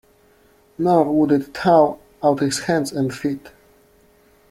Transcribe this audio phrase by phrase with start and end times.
[0.79, 3.51] Nor would it thaw out his hands and feet.